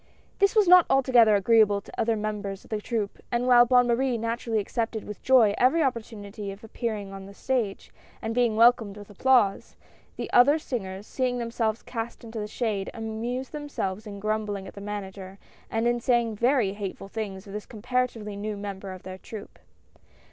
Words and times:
"This 0.39 0.55
was 0.55 0.67
not 0.67 0.87
altogether 0.89 1.35
agreeable 1.35 1.79
to 1.79 1.93
other 2.01 2.15
mem 2.15 2.41
bers 2.41 2.63
of 2.63 2.71
the 2.71 2.81
troupe, 2.81 3.19
and 3.31 3.45
while 3.45 3.65
Bonne 3.67 3.85
Marie 3.85 4.17
naturally 4.17 4.57
accepted 4.57 5.03
with 5.03 5.21
joy 5.21 5.53
every 5.59 5.83
opportunity 5.83 6.51
of 6.51 6.63
appearing 6.63 7.13
on 7.13 7.27
the 7.27 7.35
stage 7.35 7.91
and 8.19 8.33
being 8.33 8.55
welcomed 8.55 8.97
with 8.97 9.11
applause, 9.11 9.75
the 10.15 10.27
other 10.33 10.57
singers, 10.57 11.05
seeing 11.05 11.37
themselves 11.37 11.83
cast 11.83 12.23
into 12.23 12.39
the 12.39 12.47
shade, 12.47 12.89
amused 12.95 13.51
themselves 13.51 14.07
in 14.07 14.19
grumbling 14.19 14.67
at 14.67 14.73
the 14.73 14.81
Manager, 14.81 15.37
and 15.69 15.87
in 15.87 15.99
saying 15.99 16.35
very 16.35 16.73
hateful 16.73 17.07
things 17.07 17.45
of 17.45 17.53
this 17.53 17.67
comparatively 17.67 18.35
new 18.35 18.57
member 18.57 18.93
of 18.93 19.03
their 19.03 19.19
troupe. 19.19 19.59